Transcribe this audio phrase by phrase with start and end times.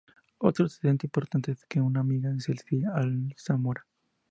[0.39, 3.85] Otro antecedente importante es que una amiga de Cecilia Alzamora.